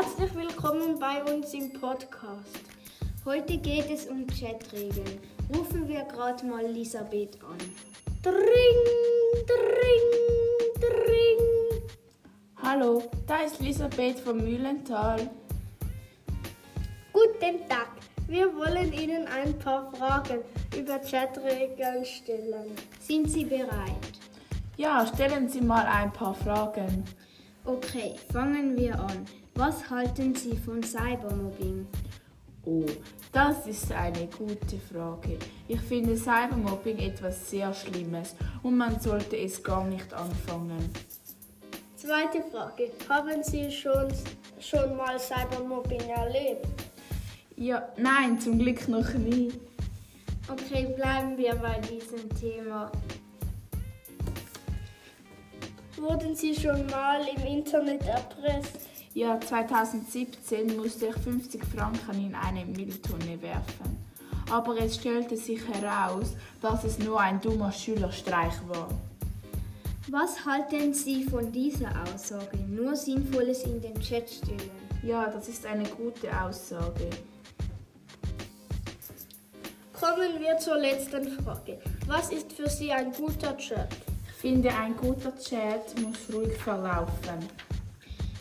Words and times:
willkommen 0.00 0.96
bei 1.00 1.24
uns 1.24 1.52
im 1.54 1.72
Podcast. 1.72 2.60
Heute 3.24 3.58
geht 3.58 3.90
es 3.90 4.06
um 4.06 4.28
Chatregeln. 4.28 5.18
Rufen 5.52 5.88
wir 5.88 6.04
gerade 6.04 6.46
mal 6.46 6.64
Elisabeth 6.64 7.36
an. 7.42 7.58
Dring, 8.22 8.36
dring, 9.44 10.80
dring. 10.80 11.82
Hallo, 12.62 13.02
da 13.26 13.38
ist 13.38 13.60
Elisabeth 13.60 14.20
vom 14.20 14.36
Mühlental. 14.36 15.28
Guten 17.12 17.68
Tag. 17.68 17.88
Wir 18.28 18.54
wollen 18.56 18.92
Ihnen 18.92 19.26
ein 19.26 19.58
paar 19.58 19.92
Fragen 19.92 20.42
über 20.76 21.00
Chatregeln 21.00 22.04
stellen. 22.04 22.70
Sind 23.00 23.28
Sie 23.28 23.44
bereit? 23.44 24.12
Ja, 24.76 25.04
stellen 25.12 25.48
Sie 25.48 25.60
mal 25.60 25.86
ein 25.86 26.12
paar 26.12 26.36
Fragen. 26.36 27.02
Okay, 27.68 28.14
fangen 28.32 28.78
wir 28.78 28.98
an. 28.98 29.26
Was 29.54 29.90
halten 29.90 30.34
Sie 30.34 30.56
von 30.56 30.82
Cybermobbing? 30.82 31.86
Oh, 32.64 32.86
das 33.30 33.66
ist 33.66 33.92
eine 33.92 34.26
gute 34.26 34.78
Frage. 34.90 35.36
Ich 35.68 35.80
finde 35.82 36.16
Cybermobbing 36.16 36.96
etwas 36.98 37.50
sehr 37.50 37.74
Schlimmes 37.74 38.34
und 38.62 38.78
man 38.78 38.98
sollte 38.98 39.36
es 39.36 39.62
gar 39.62 39.84
nicht 39.84 40.14
anfangen. 40.14 40.90
Zweite 41.94 42.42
Frage. 42.50 42.90
Haben 43.06 43.42
Sie 43.42 43.70
schon, 43.70 44.08
schon 44.58 44.96
mal 44.96 45.18
Cybermobbing 45.18 46.08
erlebt? 46.08 46.66
Ja, 47.56 47.86
nein, 47.98 48.40
zum 48.40 48.58
Glück 48.58 48.88
noch 48.88 49.12
nie. 49.12 49.52
Okay, 50.50 50.94
bleiben 50.96 51.36
wir 51.36 51.54
bei 51.56 51.78
diesem 51.80 52.30
Thema. 52.40 52.90
Wurden 56.00 56.34
Sie 56.34 56.54
schon 56.54 56.86
mal 56.86 57.20
im 57.36 57.42
Internet 57.44 58.06
erpresst? 58.06 58.78
Ja, 59.14 59.40
2017 59.40 60.76
musste 60.76 61.06
ich 61.06 61.16
50 61.16 61.64
Franken 61.64 62.24
in 62.24 62.34
eine 62.34 62.64
Mülltonne 62.64 63.40
werfen. 63.42 63.98
Aber 64.48 64.78
es 64.78 64.94
stellte 64.94 65.36
sich 65.36 65.60
heraus, 65.66 66.34
dass 66.62 66.84
es 66.84 66.98
nur 67.00 67.20
ein 67.20 67.40
dummer 67.40 67.72
Schülerstreich 67.72 68.54
war. 68.68 68.88
Was 70.10 70.46
halten 70.46 70.94
Sie 70.94 71.24
von 71.24 71.50
dieser 71.50 71.90
Aussage? 72.02 72.56
Nur 72.68 72.94
Sinnvolles 72.94 73.64
in 73.64 73.80
den 73.80 74.00
Chat 74.00 74.30
stellen. 74.30 74.70
Ja, 75.02 75.26
das 75.26 75.48
ist 75.48 75.66
eine 75.66 75.88
gute 75.88 76.28
Aussage. 76.40 77.10
Kommen 79.92 80.38
wir 80.38 80.56
zur 80.58 80.78
letzten 80.78 81.28
Frage. 81.42 81.80
Was 82.06 82.30
ist 82.30 82.52
für 82.52 82.70
Sie 82.70 82.92
ein 82.92 83.12
guter 83.12 83.56
Chat? 83.56 83.88
Ich 84.40 84.42
finde, 84.42 84.68
ein 84.72 84.96
guter 84.96 85.36
Chat 85.36 86.00
muss 86.00 86.32
ruhig 86.32 86.56
verlaufen. 86.58 87.40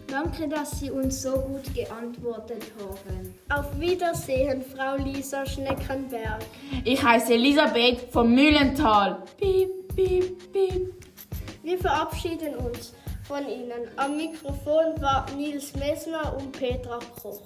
Danke, 0.06 0.48
dass 0.48 0.80
Sie 0.80 0.92
uns 0.92 1.24
so 1.24 1.32
gut 1.32 1.74
geantwortet 1.74 2.72
haben. 2.80 3.34
Auf 3.50 3.80
Wiedersehen, 3.80 4.62
Frau 4.62 4.96
Lisa 4.98 5.44
Schneckenberg. 5.44 6.46
Ich 6.84 7.04
heiße 7.04 7.34
Elisabeth 7.34 8.12
vom 8.12 8.32
Mühlental. 8.32 9.24
Piep, 9.40 9.96
piep, 9.96 10.54
piep. 10.54 10.94
Wir 11.64 11.80
verabschieden 11.80 12.54
uns 12.58 12.94
von 13.24 13.50
Ihnen. 13.50 13.90
Am 13.96 14.16
Mikrofon 14.18 15.02
war 15.02 15.26
Nils 15.36 15.76
Messner 15.78 16.38
und 16.38 16.52
Petra 16.52 17.00
Koch. 17.20 17.42